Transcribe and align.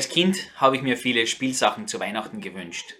Als 0.00 0.08
Kind 0.08 0.48
habe 0.56 0.76
ich 0.76 0.82
mir 0.82 0.96
viele 0.96 1.26
Spielsachen 1.26 1.86
zu 1.86 2.00
Weihnachten 2.00 2.40
gewünscht. 2.40 2.94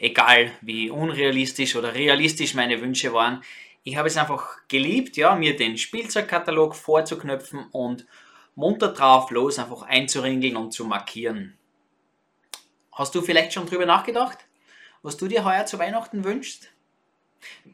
Egal 0.00 0.50
wie 0.62 0.90
unrealistisch 0.90 1.76
oder 1.76 1.94
realistisch 1.94 2.54
meine 2.54 2.80
Wünsche 2.80 3.12
waren, 3.12 3.44
ich 3.84 3.94
habe 3.94 4.08
es 4.08 4.16
einfach 4.16 4.56
geliebt, 4.66 5.16
ja, 5.16 5.36
mir 5.36 5.54
den 5.54 5.78
Spielzeugkatalog 5.78 6.74
vorzuknöpfen 6.74 7.66
und 7.70 8.04
munter 8.56 8.88
drauf 8.88 9.30
los 9.30 9.60
einfach 9.60 9.82
einzuringeln 9.82 10.56
und 10.56 10.72
zu 10.72 10.84
markieren. 10.86 11.56
Hast 12.90 13.14
du 13.14 13.22
vielleicht 13.22 13.52
schon 13.52 13.66
drüber 13.66 13.86
nachgedacht, 13.86 14.38
was 15.02 15.16
du 15.16 15.28
dir 15.28 15.44
heuer 15.44 15.66
zu 15.66 15.78
Weihnachten 15.78 16.24
wünschst? 16.24 16.72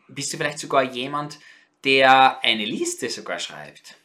Bist 0.07 0.35
du 0.35 0.37
vielleicht 0.37 0.59
sogar 0.59 0.83
jemand, 0.83 1.39
der 1.83 2.45
eine 2.45 2.67
Liste 2.67 3.09
sogar 3.09 3.39
schreibt? 3.39 3.97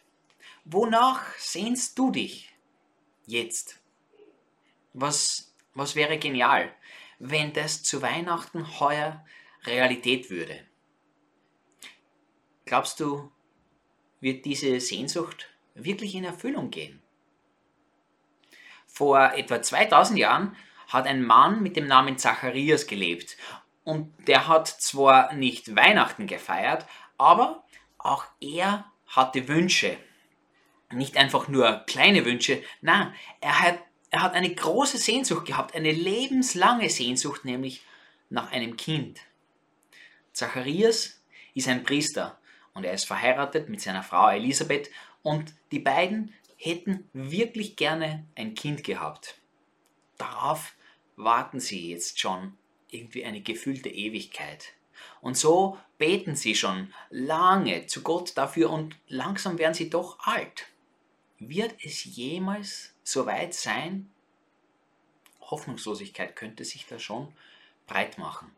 Wonach 0.63 1.25
sehnst 1.37 1.99
du 1.99 2.09
dich 2.09 2.53
jetzt? 3.25 3.80
Was, 4.93 5.55
was 5.73 5.95
wäre 5.95 6.17
genial, 6.17 6.73
wenn 7.19 7.53
das 7.53 7.83
zu 7.83 8.01
Weihnachten 8.01 8.79
heuer 8.79 9.25
Realität 9.65 10.29
würde? 10.29 10.65
Glaubst 12.65 12.99
du, 12.99 13.31
wird 14.19 14.45
diese 14.45 14.79
Sehnsucht 14.79 15.49
wirklich 15.75 16.15
in 16.15 16.23
Erfüllung 16.23 16.71
gehen? 16.71 17.01
Vor 18.87 19.33
etwa 19.33 19.61
2000 19.61 20.19
Jahren 20.19 20.55
hat 20.87 21.07
ein 21.07 21.23
Mann 21.23 21.63
mit 21.63 21.75
dem 21.77 21.87
Namen 21.87 22.17
Zacharias 22.17 22.87
gelebt 22.87 23.37
und 23.83 24.13
der 24.27 24.47
hat 24.47 24.67
zwar 24.67 25.33
nicht 25.33 25.75
Weihnachten 25.75 26.27
gefeiert, 26.27 26.85
aber 27.17 27.63
auch 27.97 28.25
er 28.39 28.91
hatte 29.07 29.47
Wünsche. 29.47 29.97
Nicht 30.91 31.17
einfach 31.17 31.47
nur 31.47 31.83
kleine 31.87 32.25
Wünsche, 32.25 32.61
nein, 32.81 33.13
er 33.39 33.61
hat 33.61 33.79
er 34.11 34.21
hat 34.21 34.33
eine 34.33 34.53
große 34.53 34.97
Sehnsucht 34.97 35.45
gehabt, 35.45 35.73
eine 35.73 35.91
lebenslange 35.91 36.89
Sehnsucht, 36.89 37.45
nämlich 37.45 37.83
nach 38.29 38.51
einem 38.51 38.75
Kind. 38.75 39.19
Zacharias 40.33 41.21
ist 41.53 41.67
ein 41.67 41.83
Priester 41.83 42.37
und 42.73 42.83
er 42.83 42.93
ist 42.93 43.05
verheiratet 43.05 43.69
mit 43.69 43.81
seiner 43.81 44.03
Frau 44.03 44.29
Elisabeth 44.29 44.91
und 45.23 45.53
die 45.71 45.79
beiden 45.79 46.33
hätten 46.57 47.09
wirklich 47.13 47.77
gerne 47.77 48.25
ein 48.35 48.53
Kind 48.53 48.83
gehabt. 48.83 49.39
Darauf 50.17 50.73
warten 51.15 51.59
sie 51.59 51.89
jetzt 51.89 52.19
schon 52.19 52.57
irgendwie 52.89 53.23
eine 53.23 53.41
gefühlte 53.41 53.89
Ewigkeit. 53.89 54.73
Und 55.21 55.37
so 55.37 55.77
beten 55.97 56.35
sie 56.35 56.55
schon 56.55 56.93
lange 57.09 57.87
zu 57.87 58.03
Gott 58.03 58.37
dafür 58.37 58.69
und 58.69 58.97
langsam 59.07 59.57
werden 59.57 59.73
sie 59.73 59.89
doch 59.89 60.19
alt. 60.19 60.67
Wird 61.39 61.75
es 61.83 62.03
jemals 62.03 62.90
so 63.03 63.25
weit 63.25 63.53
sein? 63.53 64.09
Hoffnungslosigkeit 65.41 66.35
könnte 66.35 66.63
sich 66.63 66.85
da 66.85 66.99
schon 66.99 67.33
breit 67.87 68.17
machen. 68.17 68.51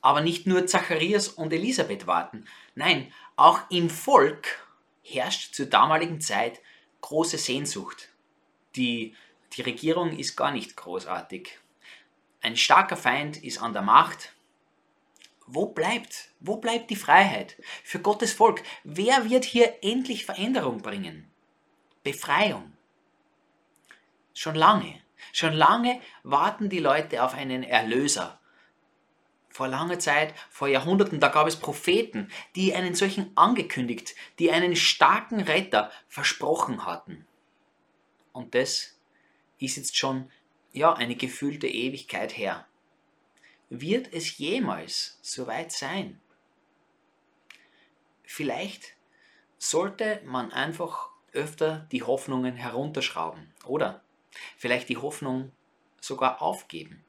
Aber 0.00 0.20
nicht 0.20 0.46
nur 0.46 0.66
Zacharias 0.66 1.28
und 1.28 1.52
Elisabeth 1.52 2.06
warten, 2.06 2.46
nein, 2.74 3.12
auch 3.36 3.60
im 3.70 3.88
Volk 3.88 4.66
herrscht 5.02 5.54
zur 5.54 5.66
damaligen 5.66 6.20
Zeit 6.20 6.60
große 7.00 7.38
Sehnsucht. 7.38 8.10
Die, 8.76 9.14
die 9.54 9.62
Regierung 9.62 10.16
ist 10.18 10.36
gar 10.36 10.50
nicht 10.50 10.76
großartig. 10.76 11.58
Ein 12.42 12.56
starker 12.56 12.98
Feind 12.98 13.42
ist 13.42 13.62
an 13.62 13.72
der 13.72 13.80
Macht. 13.82 14.34
Wo 15.46 15.66
bleibt, 15.66 16.30
wo 16.40 16.56
bleibt 16.56 16.90
die 16.90 16.96
Freiheit 16.96 17.56
für 17.82 17.98
Gottes 18.00 18.34
Volk? 18.34 18.62
Wer 18.82 19.28
wird 19.30 19.44
hier 19.44 19.82
endlich 19.82 20.26
Veränderung 20.26 20.82
bringen? 20.82 21.30
Befreiung. 22.02 22.73
Schon 24.44 24.56
lange, 24.56 25.00
schon 25.32 25.54
lange 25.54 26.02
warten 26.22 26.68
die 26.68 26.78
Leute 26.78 27.22
auf 27.22 27.32
einen 27.32 27.62
Erlöser. 27.62 28.38
Vor 29.48 29.68
langer 29.68 29.98
Zeit, 29.98 30.34
vor 30.50 30.68
Jahrhunderten, 30.68 31.18
da 31.18 31.28
gab 31.28 31.46
es 31.46 31.56
Propheten, 31.56 32.30
die 32.54 32.74
einen 32.74 32.94
solchen 32.94 33.34
angekündigt, 33.38 34.14
die 34.38 34.50
einen 34.50 34.76
starken 34.76 35.40
Retter 35.40 35.90
versprochen 36.08 36.84
hatten. 36.84 37.26
Und 38.34 38.54
das 38.54 39.00
ist 39.60 39.78
jetzt 39.78 39.96
schon 39.96 40.30
ja 40.72 40.92
eine 40.92 41.16
gefühlte 41.16 41.66
Ewigkeit 41.66 42.36
her. 42.36 42.66
Wird 43.70 44.12
es 44.12 44.36
jemals 44.36 45.18
so 45.22 45.46
weit 45.46 45.72
sein? 45.72 46.20
Vielleicht 48.24 48.94
sollte 49.56 50.20
man 50.26 50.52
einfach 50.52 51.08
öfter 51.32 51.88
die 51.92 52.02
Hoffnungen 52.02 52.56
herunterschrauben 52.56 53.50
oder 53.64 54.04
vielleicht 54.56 54.88
die 54.88 54.96
Hoffnung 54.96 55.52
sogar 56.00 56.42
aufgeben. 56.42 57.04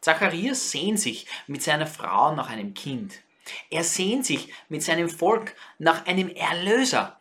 Zacharias 0.00 0.70
sehnt 0.70 0.98
sich 0.98 1.26
mit 1.46 1.62
seiner 1.62 1.86
Frau 1.86 2.34
nach 2.34 2.48
einem 2.48 2.74
Kind. 2.74 3.22
Er 3.68 3.84
sehnt 3.84 4.24
sich 4.24 4.52
mit 4.68 4.82
seinem 4.82 5.10
Volk 5.10 5.54
nach 5.78 6.06
einem 6.06 6.28
Erlöser. 6.30 7.18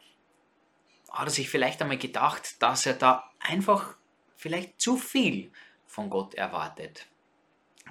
Hat 1.10 1.28
er 1.28 1.32
sich 1.32 1.50
vielleicht 1.50 1.82
einmal 1.82 1.98
gedacht, 1.98 2.62
dass 2.62 2.86
er 2.86 2.94
da 2.94 3.32
einfach 3.40 3.96
vielleicht 4.36 4.80
zu 4.80 4.98
viel 4.98 5.52
von 5.88 6.10
Gott 6.10 6.36
erwartet? 6.36 7.08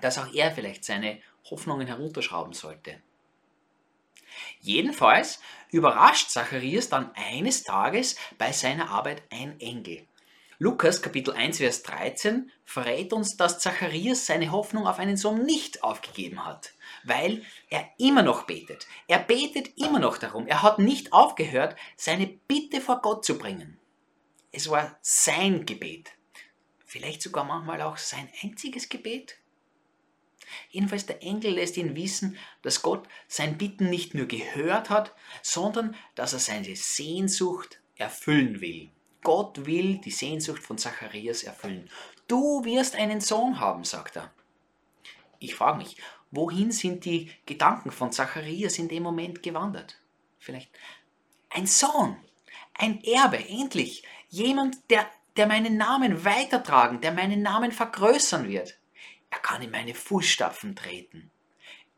Dass 0.01 0.19
auch 0.19 0.33
er 0.33 0.53
vielleicht 0.53 0.85
seine 0.85 1.21
Hoffnungen 1.51 1.87
herunterschrauben 1.87 2.53
sollte? 2.53 3.03
Jedenfalls 4.61 5.41
überrascht 5.71 6.31
Zacharias 6.31 6.89
dann 6.89 7.11
eines 7.15 7.63
Tages 7.63 8.17
bei 8.39 8.53
seiner 8.53 8.91
Arbeit 8.91 9.23
ein 9.31 9.59
Engel. 9.61 10.07
Lukas 10.61 11.03
Kapitel 11.03 11.35
1, 11.35 11.59
Vers 11.59 11.85
13 11.85 12.51
verrät 12.65 13.13
uns, 13.13 13.37
dass 13.37 13.61
Zacharias 13.61 14.27
seine 14.27 14.51
Hoffnung 14.51 14.89
auf 14.89 14.99
einen 14.99 15.17
Sohn 15.17 15.45
nicht 15.45 15.85
aufgegeben 15.85 16.45
hat, 16.45 16.73
weil 17.05 17.45
er 17.71 17.89
immer 17.97 18.25
noch 18.25 18.43
betet. 18.43 18.89
Er 19.07 19.21
betet 19.21 19.79
immer 19.79 20.01
noch 20.01 20.19
darum. 20.19 20.49
Er 20.49 20.63
hat 20.63 20.81
nicht 20.81 21.13
aufgehört, 21.13 21.77
seine 21.97 22.27
Bitte 22.27 22.81
vor 22.81 23.01
Gott 23.03 23.25
zu 23.25 23.39
bringen. 23.39 23.79
Es 24.51 24.69
war 24.69 24.99
sein 25.01 25.65
Gebet. 25.65 26.11
Vielleicht 26.85 27.23
sogar 27.23 27.45
manchmal 27.45 27.81
auch 27.83 27.97
sein 27.97 28.29
einziges 28.43 28.89
Gebet. 28.89 29.37
Jedenfalls 30.71 31.07
der 31.07 31.23
Engel 31.23 31.55
lässt 31.55 31.77
ihn 31.77 31.95
wissen, 31.97 32.37
dass 32.63 32.83
Gott 32.83 33.09
sein 33.27 33.59
Bitten 33.59 33.91
nicht 33.91 34.15
nur 34.15 34.27
gehört 34.27 34.91
hat, 34.91 35.15
sondern 35.43 35.97
dass 36.15 36.33
er 36.33 36.39
seine 36.39 36.77
Sehnsucht 36.77 37.81
erfüllen 37.97 38.61
will. 38.61 38.91
Gott 39.23 39.67
will 39.67 39.99
die 39.99 40.11
Sehnsucht 40.11 40.63
von 40.63 40.79
Zacharias 40.79 41.43
erfüllen. 41.43 41.91
Du 42.29 42.65
wirst 42.65 42.97
einen 42.97 43.21
Sohn 43.21 43.61
haben, 43.61 43.85
sagt 43.85 44.17
er. 44.17 44.33
Ich 45.39 45.55
frage 45.55 45.79
mich, 45.79 45.97
wohin 46.31 46.73
sind 46.73 47.05
die 47.05 47.31
Gedanken 47.47 47.91
von 47.91 48.13
Zacharias 48.13 48.79
in 48.79 48.89
dem 48.89 49.03
Moment 49.03 49.43
gewandert? 49.43 49.99
Vielleicht 50.39 50.71
ein 51.51 51.67
Sohn, 51.67 52.17
ein 52.75 53.03
Erbe, 53.03 53.39
endlich. 53.49 54.05
Jemand, 54.29 54.79
der, 54.91 55.07
der 55.37 55.47
meinen 55.47 55.77
Namen 55.77 56.25
weitertragen, 56.25 57.01
der 57.01 57.13
meinen 57.13 57.43
Namen 57.43 57.73
vergrößern 57.73 58.49
wird. 58.49 58.78
Er 59.31 59.39
kann 59.39 59.63
in 59.63 59.71
meine 59.71 59.95
Fußstapfen 59.95 60.77
treten. 60.77 61.31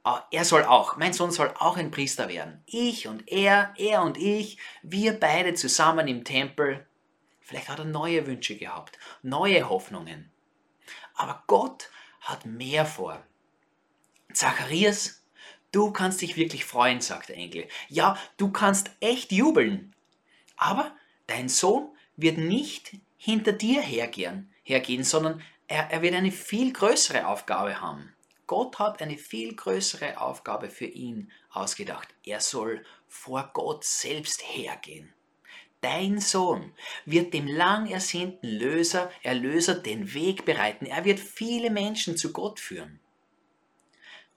Ah, 0.02 0.24
er 0.30 0.44
soll 0.44 0.64
auch, 0.64 0.96
mein 0.96 1.12
Sohn 1.12 1.30
soll 1.30 1.52
auch 1.58 1.76
ein 1.76 1.90
Priester 1.90 2.28
werden. 2.28 2.62
Ich 2.66 3.06
und 3.06 3.28
er, 3.28 3.74
er 3.76 4.02
und 4.02 4.16
ich, 4.16 4.58
wir 4.82 5.18
beide 5.18 5.54
zusammen 5.54 6.08
im 6.08 6.24
Tempel, 6.24 6.86
Vielleicht 7.50 7.68
hat 7.68 7.80
er 7.80 7.84
neue 7.84 8.28
Wünsche 8.28 8.54
gehabt, 8.54 8.96
neue 9.22 9.68
Hoffnungen. 9.68 10.30
Aber 11.14 11.42
Gott 11.48 11.90
hat 12.20 12.46
mehr 12.46 12.86
vor. 12.86 13.26
Zacharias, 14.32 15.26
du 15.72 15.90
kannst 15.90 16.20
dich 16.20 16.36
wirklich 16.36 16.64
freuen, 16.64 17.00
sagt 17.00 17.28
der 17.28 17.34
Engel. 17.36 17.66
Ja, 17.88 18.16
du 18.36 18.52
kannst 18.52 18.92
echt 19.00 19.32
jubeln. 19.32 19.96
Aber 20.56 20.94
dein 21.26 21.48
Sohn 21.48 21.88
wird 22.14 22.38
nicht 22.38 22.98
hinter 23.16 23.52
dir 23.52 23.82
hergehen, 23.82 24.54
hergehen 24.62 25.02
sondern 25.02 25.42
er, 25.70 25.90
er 25.90 26.02
wird 26.02 26.14
eine 26.14 26.32
viel 26.32 26.72
größere 26.72 27.26
Aufgabe 27.26 27.80
haben. 27.80 28.12
Gott 28.46 28.80
hat 28.80 29.00
eine 29.00 29.16
viel 29.16 29.54
größere 29.54 30.20
Aufgabe 30.20 30.68
für 30.68 30.86
ihn 30.86 31.30
ausgedacht. 31.50 32.08
Er 32.24 32.40
soll 32.40 32.84
vor 33.06 33.50
Gott 33.54 33.84
selbst 33.84 34.42
hergehen. 34.42 35.14
Dein 35.80 36.18
Sohn 36.20 36.74
wird 37.06 37.32
dem 37.32 37.46
lang 37.46 37.86
ersehnten 37.86 38.48
Löser, 38.48 39.10
Erlöser 39.22 39.76
den 39.76 40.12
Weg 40.12 40.44
bereiten. 40.44 40.86
Er 40.86 41.04
wird 41.04 41.20
viele 41.20 41.70
Menschen 41.70 42.16
zu 42.16 42.32
Gott 42.32 42.58
führen. 42.58 42.98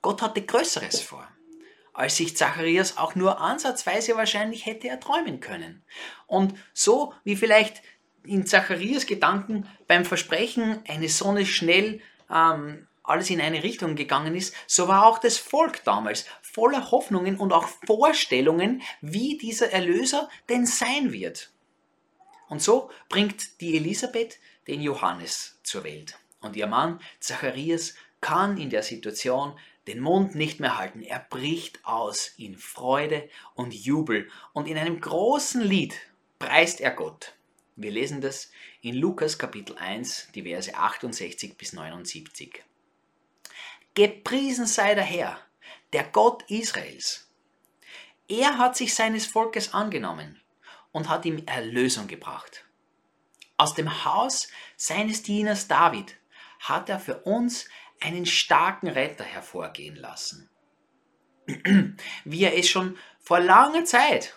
Gott 0.00 0.22
hatte 0.22 0.42
Größeres 0.42 1.00
vor, 1.00 1.28
als 1.92 2.16
sich 2.16 2.36
Zacharias 2.36 2.96
auch 2.96 3.16
nur 3.16 3.40
ansatzweise 3.40 4.16
wahrscheinlich 4.16 4.66
hätte 4.66 4.88
erträumen 4.88 5.40
können. 5.40 5.82
Und 6.28 6.54
so 6.72 7.12
wie 7.24 7.36
vielleicht 7.36 7.82
in 8.24 8.46
Zacharias 8.46 9.06
Gedanken 9.06 9.68
beim 9.86 10.04
Versprechen 10.04 10.80
eines 10.88 11.18
Sohnes 11.18 11.48
schnell 11.48 12.00
ähm, 12.30 12.86
alles 13.02 13.28
in 13.30 13.40
eine 13.40 13.62
Richtung 13.62 13.96
gegangen 13.96 14.34
ist, 14.34 14.54
so 14.66 14.88
war 14.88 15.06
auch 15.06 15.18
das 15.18 15.36
Volk 15.36 15.84
damals 15.84 16.24
voller 16.40 16.90
Hoffnungen 16.90 17.36
und 17.36 17.52
auch 17.52 17.68
Vorstellungen, 17.86 18.82
wie 19.02 19.36
dieser 19.36 19.70
Erlöser 19.72 20.28
denn 20.48 20.66
sein 20.66 21.12
wird. 21.12 21.50
Und 22.48 22.62
so 22.62 22.90
bringt 23.08 23.60
die 23.60 23.76
Elisabeth 23.76 24.38
den 24.66 24.80
Johannes 24.80 25.58
zur 25.62 25.84
Welt. 25.84 26.18
Und 26.40 26.56
ihr 26.56 26.66
Mann 26.66 27.00
Zacharias 27.20 27.94
kann 28.20 28.56
in 28.56 28.70
der 28.70 28.82
Situation 28.82 29.58
den 29.86 30.00
Mund 30.00 30.34
nicht 30.34 30.60
mehr 30.60 30.78
halten. 30.78 31.02
Er 31.02 31.18
bricht 31.18 31.84
aus 31.84 32.32
in 32.38 32.56
Freude 32.56 33.28
und 33.54 33.74
Jubel. 33.74 34.30
Und 34.54 34.66
in 34.66 34.78
einem 34.78 35.00
großen 35.00 35.60
Lied 35.60 35.94
preist 36.38 36.80
er 36.80 36.92
Gott. 36.92 37.34
Wir 37.76 37.90
lesen 37.90 38.20
das 38.20 38.52
in 38.82 38.94
Lukas 38.94 39.36
Kapitel 39.36 39.76
1, 39.76 40.28
die 40.32 40.42
Verse 40.42 40.72
68 40.72 41.58
bis 41.58 41.72
79. 41.72 42.62
Gepriesen 43.94 44.66
sei 44.66 44.94
der 44.94 45.04
Herr, 45.04 45.40
der 45.92 46.04
Gott 46.04 46.44
Israels. 46.48 47.32
Er 48.28 48.58
hat 48.58 48.76
sich 48.76 48.94
seines 48.94 49.26
Volkes 49.26 49.74
angenommen 49.74 50.40
und 50.92 51.08
hat 51.08 51.24
ihm 51.24 51.42
Erlösung 51.46 52.06
gebracht. 52.06 52.64
Aus 53.56 53.74
dem 53.74 54.04
Haus 54.04 54.48
seines 54.76 55.24
Dieners 55.24 55.66
David 55.66 56.16
hat 56.60 56.88
er 56.88 57.00
für 57.00 57.22
uns 57.22 57.68
einen 58.00 58.26
starken 58.26 58.86
Retter 58.86 59.24
hervorgehen 59.24 59.96
lassen, 59.96 60.48
wie 62.24 62.44
er 62.44 62.56
es 62.56 62.68
schon 62.68 62.96
vor 63.18 63.40
langer 63.40 63.84
Zeit 63.84 64.36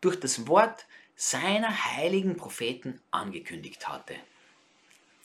durch 0.00 0.20
das 0.20 0.46
Wort 0.46 0.86
seiner 1.20 1.96
heiligen 1.96 2.36
Propheten 2.36 3.00
angekündigt 3.10 3.88
hatte. 3.88 4.14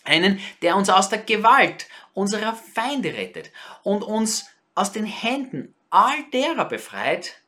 Einen, 0.04 0.40
der 0.64 0.76
uns 0.76 0.90
aus 0.90 1.08
der 1.08 1.20
Gewalt 1.20 1.88
unserer 2.16 2.56
Feinde 2.56 3.14
rettet 3.14 3.52
und 3.84 4.02
uns 4.04 4.48
aus 4.74 4.92
den 4.92 5.06
Händen 5.06 5.76
all 5.92 6.24
derer 6.32 6.66
befreit, 6.66 7.44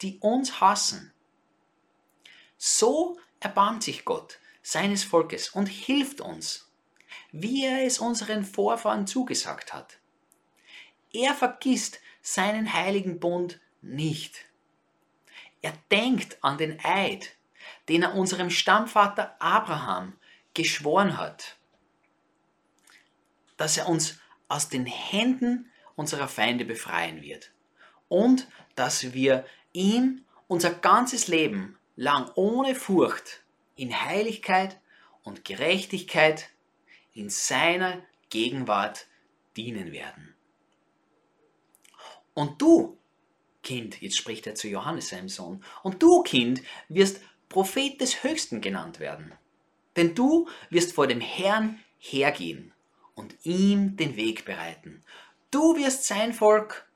die 0.00 0.18
uns 0.20 0.62
hassen. 0.62 1.12
So 2.56 3.20
erbarmt 3.38 3.82
sich 3.82 4.06
Gott 4.06 4.38
seines 4.62 5.04
Volkes 5.04 5.50
und 5.50 5.66
hilft 5.66 6.22
uns, 6.22 6.70
wie 7.32 7.66
er 7.66 7.84
es 7.84 7.98
unseren 7.98 8.44
Vorfahren 8.44 9.06
zugesagt 9.06 9.74
hat. 9.74 9.98
Er 11.12 11.34
vergisst 11.34 12.00
seinen 12.22 12.72
heiligen 12.72 13.20
Bund 13.20 13.60
nicht. 13.82 14.46
Er 15.60 15.74
denkt 15.90 16.38
an 16.40 16.56
den 16.56 16.82
Eid, 16.82 17.34
den 17.90 18.04
er 18.04 18.14
unserem 18.14 18.50
Stammvater 18.50 19.34
Abraham 19.40 20.16
geschworen 20.54 21.18
hat, 21.18 21.56
dass 23.56 23.76
er 23.76 23.88
uns 23.88 24.20
aus 24.46 24.68
den 24.68 24.86
Händen 24.86 25.72
unserer 25.96 26.28
Feinde 26.28 26.64
befreien 26.64 27.20
wird 27.20 27.50
und 28.06 28.46
dass 28.76 29.12
wir 29.12 29.44
ihm 29.72 30.24
unser 30.46 30.70
ganzes 30.70 31.26
Leben 31.26 31.80
lang 31.96 32.30
ohne 32.36 32.76
Furcht 32.76 33.42
in 33.74 34.04
Heiligkeit 34.04 34.78
und 35.24 35.44
Gerechtigkeit 35.44 36.48
in 37.12 37.28
seiner 37.28 38.00
Gegenwart 38.28 39.08
dienen 39.56 39.90
werden. 39.90 40.36
Und 42.34 42.62
du, 42.62 42.98
Kind, 43.64 44.00
jetzt 44.00 44.16
spricht 44.16 44.46
er 44.46 44.54
zu 44.54 44.68
Johannes, 44.68 45.08
seinem 45.08 45.28
Sohn, 45.28 45.64
und 45.82 46.00
du, 46.00 46.22
Kind, 46.22 46.62
wirst 46.88 47.20
Prophet 47.50 48.00
des 48.00 48.22
Höchsten 48.22 48.62
genannt 48.62 49.00
werden. 49.00 49.32
Denn 49.96 50.14
du 50.14 50.48
wirst 50.70 50.94
vor 50.94 51.06
dem 51.06 51.20
Herrn 51.20 51.80
hergehen 51.98 52.72
und 53.14 53.36
ihm 53.44 53.96
den 53.96 54.16
Weg 54.16 54.46
bereiten. 54.46 55.04
Du 55.50 55.76
wirst 55.76 56.04
sein 56.04 56.32
Volk 56.32 56.88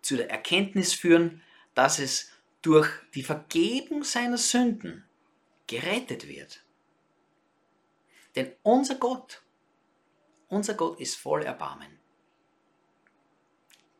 zu 0.00 0.16
der 0.16 0.30
Erkenntnis 0.30 0.94
führen, 0.94 1.42
dass 1.74 1.98
es 1.98 2.30
durch 2.62 2.88
die 3.14 3.22
Vergebung 3.22 4.04
seiner 4.04 4.38
Sünden 4.38 5.04
gerettet 5.66 6.26
wird. 6.28 6.64
Denn 8.36 8.52
unser 8.62 8.94
Gott, 8.94 9.42
unser 10.48 10.74
Gott 10.74 11.00
ist 11.00 11.16
voll 11.16 11.42
Erbarmen. 11.42 11.98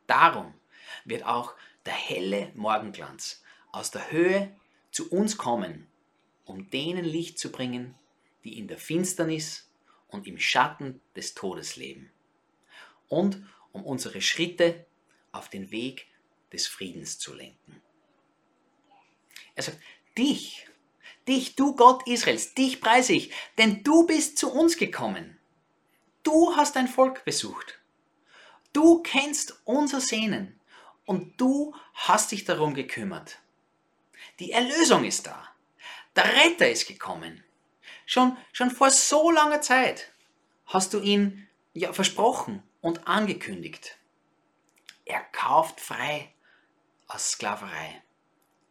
Darum 0.07 0.55
wird 1.05 1.25
auch 1.25 1.55
der 1.85 1.93
helle 1.93 2.53
Morgenglanz 2.55 3.43
aus 3.73 3.91
der 3.91 4.11
Höhe 4.11 4.57
zu 4.99 5.13
uns 5.13 5.37
kommen, 5.37 5.87
um 6.45 6.71
denen 6.71 7.05
Licht 7.05 7.39
zu 7.39 7.53
bringen, 7.53 7.95
die 8.43 8.59
in 8.59 8.67
der 8.67 8.79
Finsternis 8.79 9.71
und 10.09 10.27
im 10.27 10.41
Schatten 10.41 11.01
des 11.15 11.35
Todes 11.35 11.77
leben, 11.77 12.11
und 13.07 13.41
um 13.71 13.85
unsere 13.85 14.21
Schritte 14.21 14.87
auf 15.31 15.49
den 15.51 15.71
Weg 15.71 16.09
des 16.53 16.67
Friedens 16.67 17.21
zu 17.21 17.33
lenken. 17.33 17.81
Er 19.55 19.63
sagt, 19.63 19.79
dich, 20.19 20.67
dich, 21.29 21.55
du 21.55 21.77
Gott 21.77 22.05
Israels, 22.09 22.55
dich 22.55 22.81
preise 22.81 23.13
ich, 23.13 23.33
denn 23.57 23.85
du 23.85 24.05
bist 24.05 24.37
zu 24.37 24.53
uns 24.53 24.77
gekommen. 24.77 25.39
Du 26.25 26.57
hast 26.57 26.75
dein 26.75 26.89
Volk 26.89 27.25
besucht. 27.25 27.79
Du 28.73 29.01
kennst 29.05 29.61
unser 29.65 30.01
Sehnen 30.01 30.59
und 31.05 31.41
du 31.41 31.73
hast 31.95 32.33
dich 32.33 32.45
darum 32.45 32.75
gekümmert. 32.75 33.39
Die 34.39 34.53
Erlösung 34.53 35.05
ist 35.05 35.27
da. 35.27 35.49
Der 36.15 36.25
Retter 36.37 36.71
ist 36.71 36.87
gekommen. 36.87 37.45
Schon, 38.07 38.37
schon 38.53 38.71
vor 38.71 38.91
so 38.91 39.31
langer 39.31 39.61
Zeit 39.61 40.13
hast 40.67 40.95
du 40.95 41.01
ihn 41.01 41.49
ja 41.73 41.93
versprochen 41.93 42.63
und 42.81 43.07
angekündigt. 43.07 43.99
Er 45.05 45.21
kauft 45.21 45.81
frei 45.81 46.33
aus 47.07 47.33
Sklaverei. 47.33 48.03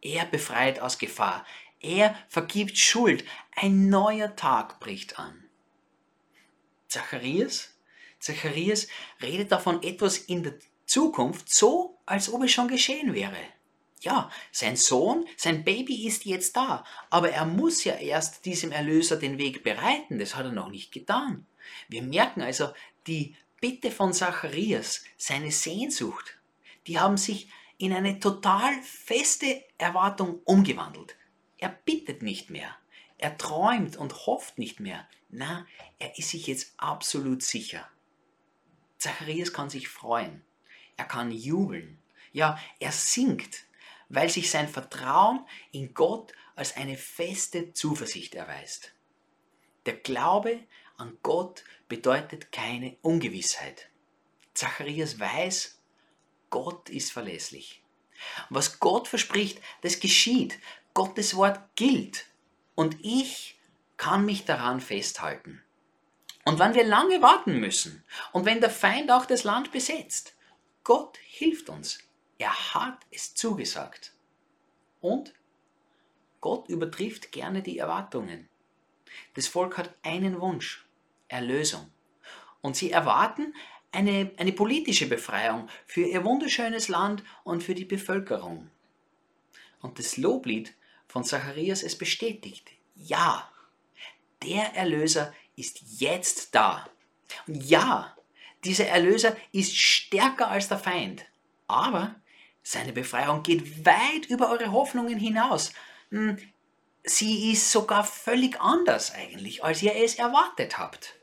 Er 0.00 0.24
befreit 0.26 0.80
aus 0.80 0.98
Gefahr. 0.98 1.44
Er 1.80 2.16
vergibt 2.28 2.78
Schuld. 2.78 3.24
Ein 3.54 3.88
neuer 3.88 4.36
Tag 4.36 4.80
bricht 4.80 5.18
an. 5.18 5.48
Zacharias? 6.88 7.74
Zacharias 8.20 8.88
redet 9.20 9.52
davon 9.52 9.82
etwas 9.82 10.18
in 10.18 10.42
der 10.42 10.54
Zukunft, 10.86 11.52
so 11.52 11.98
als 12.06 12.32
ob 12.32 12.42
es 12.44 12.52
schon 12.52 12.68
geschehen 12.68 13.14
wäre. 13.14 13.36
Ja, 14.00 14.30
sein 14.52 14.76
Sohn, 14.76 15.26
sein 15.36 15.64
Baby 15.64 16.06
ist 16.06 16.24
jetzt 16.24 16.56
da, 16.56 16.84
aber 17.10 17.30
er 17.30 17.44
muss 17.44 17.82
ja 17.82 17.94
erst 17.94 18.44
diesem 18.44 18.70
Erlöser 18.70 19.16
den 19.16 19.38
Weg 19.38 19.64
bereiten, 19.64 20.18
das 20.18 20.36
hat 20.36 20.46
er 20.46 20.52
noch 20.52 20.70
nicht 20.70 20.92
getan. 20.92 21.46
Wir 21.88 22.02
merken 22.02 22.42
also 22.42 22.68
die 23.06 23.34
Bitte 23.60 23.90
von 23.90 24.12
Zacharias, 24.12 25.04
seine 25.16 25.50
Sehnsucht, 25.50 26.38
die 26.86 27.00
haben 27.00 27.16
sich 27.16 27.50
in 27.76 27.92
eine 27.92 28.20
total 28.20 28.80
feste 28.82 29.64
Erwartung 29.78 30.40
umgewandelt. 30.44 31.16
Er 31.58 31.70
bittet 31.70 32.22
nicht 32.22 32.50
mehr, 32.50 32.76
er 33.18 33.36
träumt 33.36 33.96
und 33.96 34.26
hofft 34.26 34.58
nicht 34.58 34.78
mehr. 34.78 35.08
Na, 35.28 35.66
er 35.98 36.16
ist 36.18 36.30
sich 36.30 36.46
jetzt 36.46 36.72
absolut 36.76 37.42
sicher. 37.42 37.86
Zacharias 38.98 39.52
kann 39.52 39.70
sich 39.70 39.88
freuen, 39.88 40.42
er 40.96 41.04
kann 41.04 41.30
jubeln, 41.30 41.98
ja, 42.32 42.58
er 42.80 42.92
singt, 42.92 43.66
weil 44.08 44.28
sich 44.28 44.50
sein 44.50 44.68
Vertrauen 44.68 45.46
in 45.72 45.94
Gott 45.94 46.32
als 46.56 46.76
eine 46.76 46.96
feste 46.96 47.72
Zuversicht 47.72 48.34
erweist. 48.34 48.92
Der 49.86 49.94
Glaube 49.94 50.60
an 50.96 51.16
Gott 51.22 51.64
bedeutet 51.88 52.52
keine 52.52 52.96
Ungewissheit. 53.02 53.88
Zacharias 54.54 55.20
weiß, 55.20 55.78
Gott 56.50 56.90
ist 56.90 57.12
verlässlich. 57.12 57.82
Was 58.50 58.80
Gott 58.80 59.06
verspricht, 59.06 59.60
das 59.82 60.00
geschieht. 60.00 60.58
Gottes 60.94 61.36
Wort 61.36 61.60
gilt. 61.76 62.26
Und 62.74 62.96
ich 63.04 63.56
kann 63.96 64.24
mich 64.24 64.44
daran 64.44 64.80
festhalten. 64.80 65.62
Und 66.44 66.58
wenn 66.58 66.74
wir 66.74 66.84
lange 66.84 67.20
warten 67.22 67.60
müssen 67.60 68.02
und 68.32 68.46
wenn 68.46 68.60
der 68.60 68.70
Feind 68.70 69.10
auch 69.10 69.26
das 69.26 69.44
Land 69.44 69.70
besetzt, 69.70 70.34
Gott 70.82 71.18
hilft 71.18 71.68
uns. 71.68 71.98
Er 72.38 72.74
hat 72.74 73.00
es 73.10 73.34
zugesagt. 73.34 74.14
Und 75.00 75.34
Gott 76.40 76.68
übertrifft 76.68 77.32
gerne 77.32 77.62
die 77.62 77.78
Erwartungen. 77.78 78.48
Das 79.34 79.48
Volk 79.48 79.76
hat 79.76 79.94
einen 80.02 80.40
Wunsch, 80.40 80.86
Erlösung. 81.26 81.90
Und 82.60 82.76
sie 82.76 82.90
erwarten 82.90 83.54
eine, 83.90 84.30
eine 84.36 84.52
politische 84.52 85.08
Befreiung 85.08 85.68
für 85.86 86.02
ihr 86.02 86.24
wunderschönes 86.24 86.88
Land 86.88 87.24
und 87.44 87.62
für 87.62 87.74
die 87.74 87.84
Bevölkerung. 87.84 88.70
Und 89.80 89.98
das 89.98 90.16
Loblied 90.16 90.74
von 91.06 91.24
Zacharias 91.24 91.82
es 91.82 91.96
bestätigt. 91.96 92.70
Ja, 92.94 93.50
der 94.42 94.74
Erlöser 94.74 95.32
ist 95.56 96.00
jetzt 96.00 96.54
da. 96.54 96.88
Und 97.46 97.62
ja, 97.64 98.16
dieser 98.64 98.86
Erlöser 98.86 99.36
ist 99.52 99.76
stärker 99.76 100.48
als 100.48 100.68
der 100.68 100.78
Feind. 100.78 101.24
Aber 101.66 102.16
seine 102.70 102.92
Befreiung 102.92 103.42
geht 103.42 103.86
weit 103.86 104.26
über 104.28 104.50
eure 104.50 104.72
Hoffnungen 104.72 105.18
hinaus. 105.18 105.72
Hm, 106.10 106.36
sie 107.02 107.50
ist 107.50 107.72
sogar 107.72 108.04
völlig 108.04 108.60
anders 108.60 109.14
eigentlich, 109.14 109.64
als 109.64 109.82
ihr 109.82 109.96
es 109.96 110.16
erwartet 110.16 110.76
habt. 110.76 111.14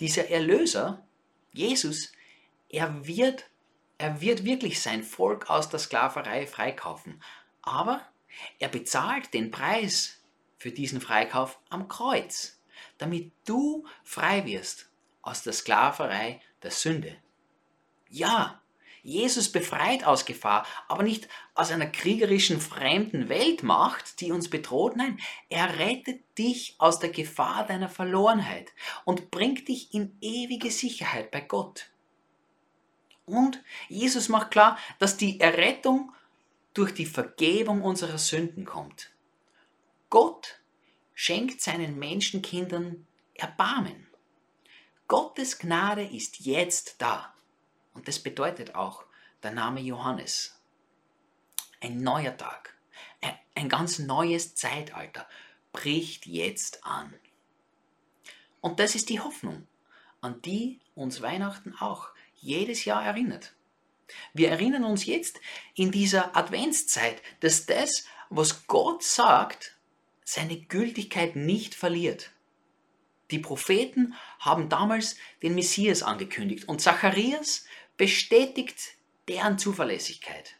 Dieser 0.00 0.30
Erlöser, 0.30 1.06
Jesus, 1.52 2.12
er 2.70 3.06
wird, 3.06 3.50
er 3.98 4.22
wird 4.22 4.46
wirklich 4.46 4.80
sein 4.80 5.02
Volk 5.02 5.50
aus 5.50 5.68
der 5.68 5.80
Sklaverei 5.80 6.46
freikaufen. 6.46 7.22
Aber 7.60 8.00
er 8.58 8.68
bezahlt 8.68 9.34
den 9.34 9.50
Preis 9.50 10.22
für 10.56 10.70
diesen 10.70 11.02
Freikauf 11.02 11.58
am 11.68 11.88
Kreuz, 11.88 12.58
damit 12.96 13.32
du 13.44 13.86
frei 14.02 14.46
wirst 14.46 14.88
aus 15.20 15.42
der 15.42 15.52
Sklaverei 15.52 16.40
der 16.62 16.70
Sünde. 16.70 17.18
Ja, 18.08 18.62
Jesus 19.04 19.52
befreit 19.52 20.04
aus 20.04 20.24
Gefahr, 20.24 20.66
aber 20.88 21.02
nicht 21.02 21.28
aus 21.54 21.70
einer 21.70 21.86
kriegerischen 21.86 22.58
fremden 22.58 23.28
Weltmacht, 23.28 24.20
die 24.20 24.32
uns 24.32 24.48
bedroht. 24.48 24.96
Nein, 24.96 25.20
er 25.50 25.78
rettet 25.78 26.22
dich 26.38 26.74
aus 26.78 27.00
der 27.00 27.10
Gefahr 27.10 27.66
deiner 27.66 27.90
Verlorenheit 27.90 28.72
und 29.04 29.30
bringt 29.30 29.68
dich 29.68 29.92
in 29.92 30.16
ewige 30.22 30.70
Sicherheit 30.70 31.30
bei 31.30 31.42
Gott. 31.42 31.90
Und 33.26 33.62
Jesus 33.88 34.30
macht 34.30 34.50
klar, 34.50 34.78
dass 34.98 35.18
die 35.18 35.38
Errettung 35.38 36.12
durch 36.72 36.94
die 36.94 37.06
Vergebung 37.06 37.82
unserer 37.82 38.18
Sünden 38.18 38.64
kommt. 38.64 39.10
Gott 40.08 40.60
schenkt 41.12 41.60
seinen 41.60 41.98
Menschenkindern 41.98 43.06
Erbarmen. 43.34 44.06
Gottes 45.08 45.58
Gnade 45.58 46.04
ist 46.04 46.40
jetzt 46.40 47.02
da. 47.02 47.33
Und 47.94 48.08
das 48.08 48.18
bedeutet 48.18 48.74
auch 48.74 49.04
der 49.42 49.52
Name 49.52 49.80
Johannes. 49.80 50.60
Ein 51.80 52.02
neuer 52.02 52.36
Tag, 52.36 52.74
ein 53.54 53.68
ganz 53.68 53.98
neues 53.98 54.54
Zeitalter 54.54 55.28
bricht 55.72 56.26
jetzt 56.26 56.84
an. 56.84 57.14
Und 58.60 58.80
das 58.80 58.94
ist 58.94 59.08
die 59.08 59.20
Hoffnung, 59.20 59.66
an 60.20 60.40
die 60.42 60.80
uns 60.94 61.22
Weihnachten 61.22 61.74
auch 61.78 62.08
jedes 62.36 62.84
Jahr 62.84 63.04
erinnert. 63.04 63.54
Wir 64.32 64.50
erinnern 64.50 64.84
uns 64.84 65.06
jetzt 65.06 65.40
in 65.74 65.90
dieser 65.90 66.36
Adventszeit, 66.36 67.22
dass 67.40 67.66
das, 67.66 68.06
was 68.30 68.66
Gott 68.66 69.02
sagt, 69.02 69.76
seine 70.24 70.56
Gültigkeit 70.56 71.36
nicht 71.36 71.74
verliert. 71.74 72.30
Die 73.30 73.38
Propheten 73.38 74.14
haben 74.38 74.68
damals 74.68 75.16
den 75.42 75.54
Messias 75.54 76.02
angekündigt 76.02 76.68
und 76.68 76.80
Zacharias 76.80 77.64
bestätigt 77.96 78.96
deren 79.28 79.58
Zuverlässigkeit. 79.58 80.56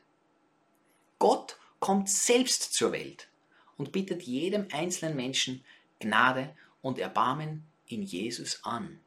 Gott 1.19 1.59
kommt 1.81 2.09
selbst 2.09 2.75
zur 2.75 2.93
Welt 2.93 3.29
und 3.77 3.93
bittet 3.93 4.23
jedem 4.23 4.69
einzelnen 4.73 5.17
Menschen 5.17 5.65
Gnade 5.99 6.57
und 6.81 6.99
Erbarmen 6.99 7.67
in 7.87 8.03
Jesus 8.03 8.65
an. 8.65 9.01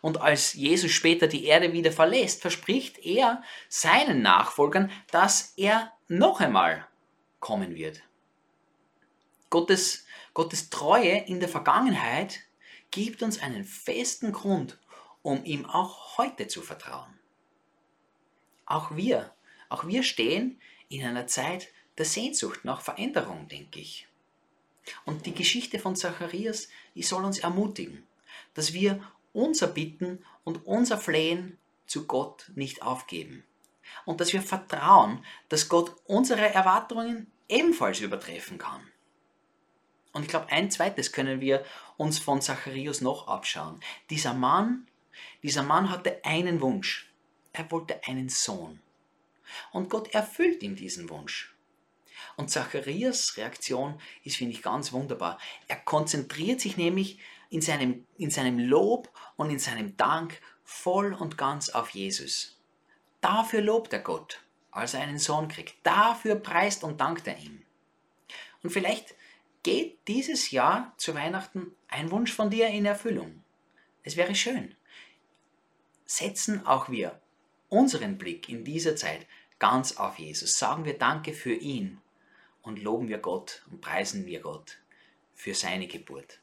Und 0.00 0.20
als 0.20 0.54
Jesus 0.54 0.90
später 0.90 1.26
die 1.26 1.44
Erde 1.44 1.72
wieder 1.72 1.92
verlässt, 1.92 2.42
verspricht 2.42 2.98
er 2.98 3.42
seinen 3.68 4.22
Nachfolgern, 4.22 4.90
dass 5.10 5.54
er 5.56 5.92
noch 6.08 6.40
einmal 6.40 6.86
kommen 7.38 7.74
wird. 7.74 8.02
Gottes, 9.48 10.06
Gottes 10.34 10.70
Treue 10.70 11.24
in 11.26 11.40
der 11.40 11.48
Vergangenheit 11.48 12.40
gibt 12.90 13.22
uns 13.22 13.40
einen 13.40 13.64
festen 13.64 14.32
Grund, 14.32 14.78
um 15.22 15.44
ihm 15.44 15.66
auch 15.66 16.18
heute 16.18 16.48
zu 16.48 16.62
vertrauen. 16.62 17.19
Auch 18.70 18.94
wir, 18.94 19.34
auch 19.68 19.84
wir 19.88 20.04
stehen 20.04 20.60
in 20.88 21.04
einer 21.04 21.26
Zeit 21.26 21.68
der 21.98 22.04
Sehnsucht 22.04 22.64
nach 22.64 22.80
Veränderung, 22.80 23.48
denke 23.48 23.80
ich. 23.80 24.06
Und 25.04 25.26
die 25.26 25.34
Geschichte 25.34 25.80
von 25.80 25.96
Zacharias, 25.96 26.68
die 26.94 27.02
soll 27.02 27.24
uns 27.24 27.40
ermutigen, 27.40 28.06
dass 28.54 28.72
wir 28.72 29.02
unser 29.32 29.66
Bitten 29.66 30.24
und 30.44 30.66
unser 30.66 30.98
Flehen 30.98 31.58
zu 31.86 32.06
Gott 32.06 32.48
nicht 32.54 32.82
aufgeben. 32.82 33.42
Und 34.04 34.20
dass 34.20 34.32
wir 34.32 34.40
vertrauen, 34.40 35.24
dass 35.48 35.68
Gott 35.68 35.96
unsere 36.04 36.54
Erwartungen 36.54 37.26
ebenfalls 37.48 37.98
übertreffen 37.98 38.56
kann. 38.56 38.86
Und 40.12 40.22
ich 40.22 40.28
glaube, 40.28 40.50
ein 40.50 40.70
zweites 40.70 41.10
können 41.10 41.40
wir 41.40 41.64
uns 41.96 42.20
von 42.20 42.40
Zacharias 42.40 43.00
noch 43.00 43.26
abschauen. 43.26 43.80
Dieser 44.10 44.32
Mann, 44.32 44.86
dieser 45.42 45.64
Mann 45.64 45.90
hatte 45.90 46.24
einen 46.24 46.60
Wunsch. 46.60 47.09
Er 47.52 47.70
wollte 47.70 48.02
einen 48.04 48.28
Sohn. 48.28 48.80
Und 49.72 49.90
Gott 49.90 50.14
erfüllt 50.14 50.62
ihm 50.62 50.76
diesen 50.76 51.10
Wunsch. 51.10 51.54
Und 52.36 52.50
Zacharias 52.50 53.36
Reaktion 53.36 54.00
ist, 54.24 54.36
finde 54.36 54.54
ich, 54.54 54.62
ganz 54.62 54.92
wunderbar. 54.92 55.38
Er 55.68 55.76
konzentriert 55.76 56.60
sich 56.60 56.76
nämlich 56.76 57.18
in 57.48 57.60
seinem, 57.60 58.06
in 58.16 58.30
seinem 58.30 58.58
Lob 58.58 59.10
und 59.36 59.50
in 59.50 59.58
seinem 59.58 59.96
Dank 59.96 60.40
voll 60.64 61.12
und 61.12 61.36
ganz 61.36 61.70
auf 61.70 61.90
Jesus. 61.90 62.58
Dafür 63.20 63.60
lobt 63.60 63.92
er 63.92 64.00
Gott, 64.00 64.40
als 64.70 64.94
er 64.94 65.00
einen 65.00 65.18
Sohn 65.18 65.48
kriegt. 65.48 65.74
Dafür 65.82 66.36
preist 66.36 66.84
und 66.84 67.00
dankt 67.00 67.26
er 67.26 67.38
ihm. 67.38 67.62
Und 68.62 68.70
vielleicht 68.70 69.14
geht 69.62 69.98
dieses 70.06 70.50
Jahr 70.50 70.94
zu 70.96 71.14
Weihnachten 71.14 71.74
ein 71.88 72.10
Wunsch 72.10 72.32
von 72.32 72.50
dir 72.50 72.68
in 72.68 72.86
Erfüllung. 72.86 73.42
Es 74.02 74.16
wäre 74.16 74.34
schön. 74.34 74.74
Setzen 76.06 76.66
auch 76.66 76.88
wir 76.88 77.20
unseren 77.70 78.18
Blick 78.18 78.50
in 78.50 78.64
dieser 78.64 78.96
Zeit 78.96 79.26
ganz 79.58 79.96
auf 79.96 80.18
Jesus. 80.18 80.58
Sagen 80.58 80.84
wir 80.84 80.98
Danke 80.98 81.32
für 81.32 81.54
ihn 81.54 81.98
und 82.62 82.82
loben 82.82 83.08
wir 83.08 83.18
Gott 83.18 83.62
und 83.70 83.80
preisen 83.80 84.26
wir 84.26 84.40
Gott 84.40 84.76
für 85.34 85.54
seine 85.54 85.86
Geburt. 85.86 86.39